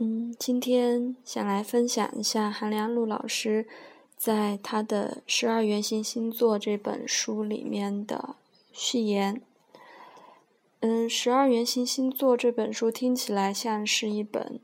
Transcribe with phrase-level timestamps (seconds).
[0.00, 3.66] 嗯，今天想来分享一下韩良露老师
[4.16, 8.36] 在他的《十二原型星座》这本书里面的
[8.72, 9.42] 序言。
[10.78, 14.60] 嗯，《十二原型星座》这本书听起来像是一本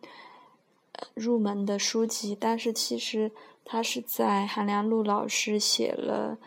[1.15, 3.33] 入门的书籍，但是其实
[3.65, 6.39] 它是在韩良露老师写了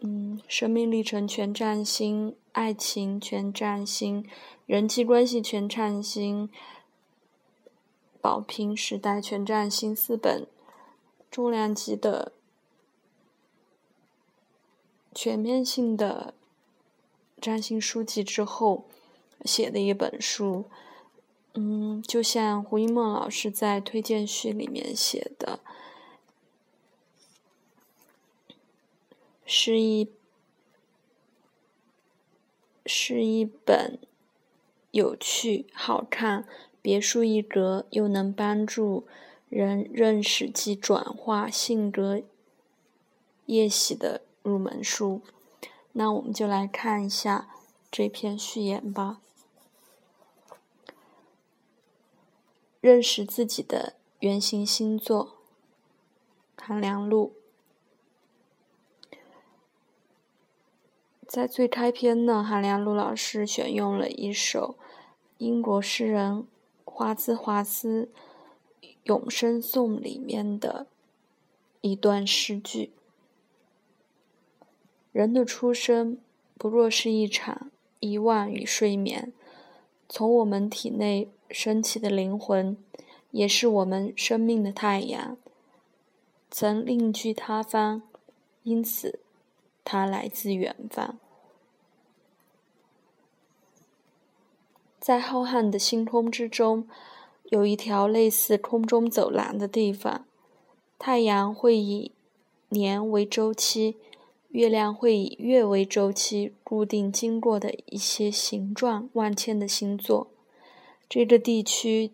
[0.00, 4.22] 嗯生命历程全占星、爱情全占星、
[4.66, 6.50] 人际关系全占星。
[8.20, 10.46] 宝瓶时代全占星四本
[11.30, 12.32] 重量级的
[15.14, 16.34] 全面性的
[17.40, 18.84] 占星书籍之后
[19.44, 20.66] 写的一本书，
[21.54, 25.60] 嗯，就像胡一梦老师在推荐序里面写的，
[29.46, 30.12] 是一
[32.84, 33.98] 是一本
[34.90, 36.46] 有趣、好看。
[36.82, 39.06] 别树一格，又能帮助
[39.48, 42.22] 人认识及转化性格
[43.46, 45.20] 业喜的入门书。
[45.92, 47.50] 那我们就来看一下
[47.90, 49.20] 这篇序言吧。
[52.80, 55.36] 认识自己的原型星座，
[56.56, 57.34] 韩良露。
[61.26, 64.76] 在最开篇呢，韩良露老师选用了一首
[65.36, 66.46] 英国诗人。
[67.00, 68.10] 华兹华斯
[69.04, 70.86] 《永生颂》里面的
[71.80, 72.90] 一段诗句
[75.10, 76.18] ：“人的出生
[76.58, 79.32] 不若是一场遗忘与睡眠，
[80.10, 82.76] 从我们体内升起的灵魂，
[83.30, 85.38] 也是我们生命的太阳，
[86.50, 88.02] 曾另居他方，
[88.62, 89.20] 因此
[89.82, 91.18] 它来自远方。”
[95.00, 96.86] 在浩瀚的星空之中，
[97.44, 100.26] 有一条类似空中走廊的地方。
[100.98, 102.12] 太阳会以
[102.68, 103.96] 年为周期，
[104.50, 110.26] 月亮会以月为周期，固定经过的一些形状万千的星座。
[111.08, 112.10] 这个地区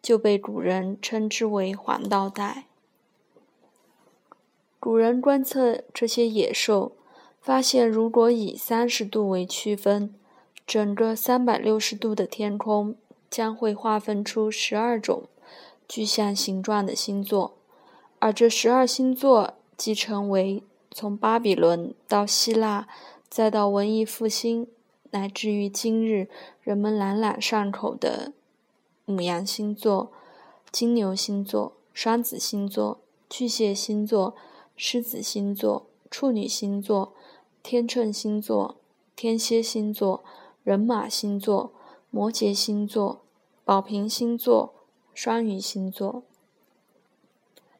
[0.00, 2.64] 就被古人称之为黄道带。
[4.80, 6.92] 古人观测这些野兽，
[7.42, 10.14] 发现如果以三十度为区分。
[10.66, 12.94] 整个三百六十度的天空
[13.30, 15.24] 将会划分出十二种
[15.88, 17.54] 具象形状的星座，
[18.20, 22.86] 而这十二星座即成为从巴比伦到希腊，
[23.28, 24.66] 再到文艺复兴，
[25.10, 26.28] 乃至于今日
[26.62, 28.32] 人们朗朗上口的
[29.04, 30.12] 母羊星座、
[30.70, 34.34] 金牛星座、双子星座、巨蟹星座、
[34.76, 37.12] 狮子星座、处女星座、
[37.62, 38.76] 天秤星座、
[39.16, 40.22] 天蝎星座。
[40.64, 41.72] 人马星座、
[42.10, 43.22] 摩羯星座、
[43.64, 44.74] 宝瓶星座、
[45.12, 46.22] 双鱼星座，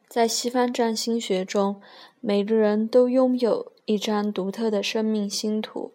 [0.09, 1.81] 在西方占星学中，
[2.21, 5.93] 每个人都拥有一张独特的生命星图，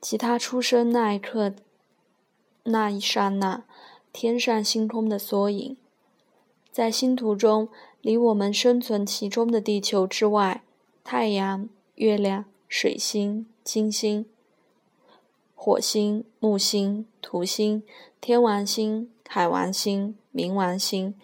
[0.00, 1.54] 其他出生那一刻、
[2.64, 3.64] 那一刹那，
[4.12, 5.76] 天上星空的缩影。
[6.72, 7.68] 在星图中，
[8.00, 10.62] 离我们生存其中的地球之外，
[11.04, 14.26] 太阳、月亮、水星、金星。
[15.58, 17.82] 火星、木星、土星、
[18.20, 21.14] 天王星、海王星、冥王星，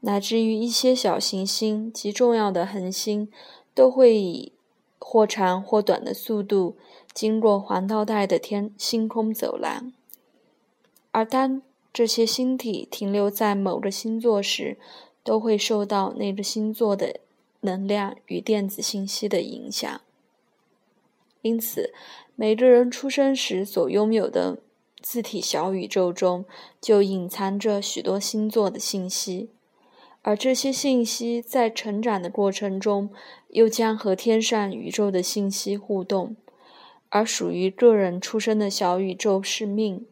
[0.00, 3.28] 乃至于一些小行星及重要的恒星，
[3.72, 4.50] 都会以
[4.98, 6.76] 或长或短的速度
[7.12, 9.92] 经过黄道带的天星空走廊。
[11.12, 14.78] 而当这些星体停留在某个星座时，
[15.22, 17.20] 都会受到那个星座的
[17.60, 20.00] 能量与电子信息的影响。
[21.42, 21.92] 因此，
[22.34, 24.58] 每个人出生时所拥有的
[25.00, 26.44] 字体小宇宙中，
[26.80, 29.50] 就隐藏着许多星座的信息，
[30.22, 33.10] 而这些信息在成长的过程中，
[33.48, 36.36] 又将和天上宇宙的信息互动。
[37.08, 40.06] 而属于个人出生的小宇宙是命，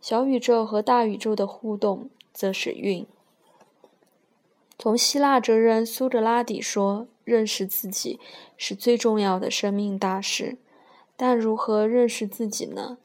[0.00, 3.06] 小宇宙和大宇宙的互动则是运。
[4.78, 7.08] 从希腊哲人苏格拉底说。
[7.28, 8.18] 认识自己
[8.56, 10.56] 是最重要的生命大事，
[11.14, 12.96] 但如何认识自己呢？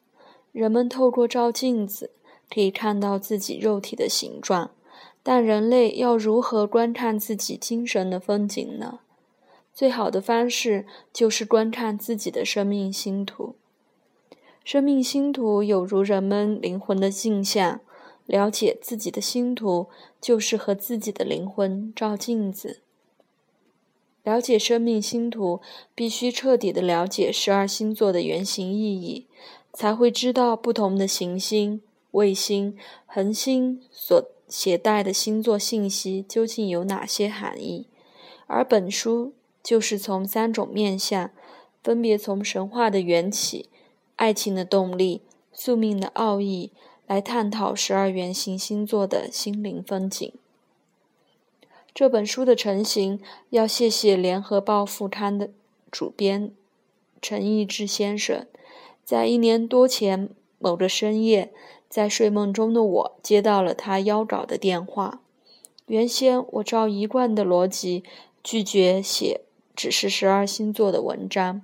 [0.53, 2.11] 人们透过照镜子
[2.49, 4.71] 可以看到自己肉体的形状，
[5.21, 8.99] 但人类要如何观看自己精神的风景呢？
[9.73, 13.55] 最好的方式就是观看自己的生命星图。
[14.63, 17.81] 生命星图有如人们灵魂的镜像，
[18.25, 19.87] 了解自己的星图
[20.21, 22.81] 就是和自己的灵魂照镜子。
[24.23, 25.59] 了解生命星图，
[25.93, 29.27] 必须彻底的了解十二星座的原型意义，
[29.73, 31.81] 才会知道不同的行星、
[32.11, 37.87] 卫星、恒星所携带的星座信息究竟有哪些含义。
[38.47, 41.31] 而本书就是从三种面相，
[41.83, 43.67] 分别从神话的缘起、
[44.15, 45.21] 爱情的动力、
[45.51, 46.71] 宿命的奥义，
[47.07, 50.31] 来探讨十二圆形星座的心灵风景。
[51.93, 53.19] 这本书的成型，
[53.51, 55.51] 要谢谢《联合报》副刊的
[55.91, 56.51] 主编
[57.21, 58.47] 陈义之先生。
[59.03, 61.51] 在一年多前某个深夜，
[61.87, 65.21] 在睡梦中的我接到了他邀稿的电话。
[65.85, 68.03] 原先我照一贯的逻辑
[68.41, 69.41] 拒绝写
[69.75, 71.61] 只是十二星座的文章，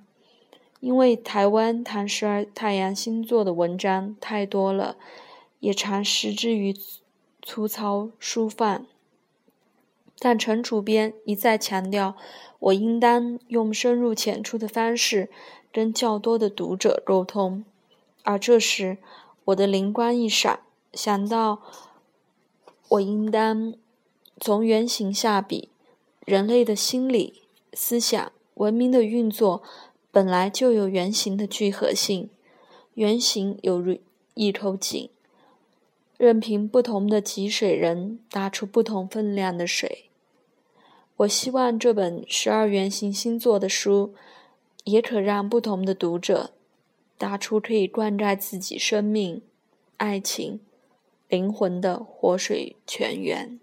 [0.82, 4.98] 因为台湾谈十二太阳星座的文章太多了，
[5.60, 6.76] 也常失之于
[7.42, 8.86] 粗糙疏泛。
[10.18, 12.16] 但陈主编一再强调，
[12.60, 15.30] 我应当用深入浅出的方式
[15.72, 17.64] 跟较多的读者沟通。
[18.24, 18.98] 而这时，
[19.46, 20.60] 我的灵光一闪，
[20.94, 21.62] 想到
[22.90, 23.74] 我应当
[24.40, 25.70] 从原型下笔。
[26.26, 27.42] 人类的心理、
[27.74, 29.64] 思想、文明的运作，
[30.12, 32.30] 本来就有原型的聚合性。
[32.94, 33.98] 原型有如
[34.36, 35.10] 一口井，
[36.20, 40.10] 任凭不同的汲水人打出不同分量的水。
[41.16, 44.14] 我希望这本十二圆形星座的书，
[44.84, 46.52] 也可让不同的读者
[47.18, 49.42] 打出可以灌溉自己生命、
[49.96, 50.60] 爱情、
[51.30, 53.58] 灵魂的活水泉源。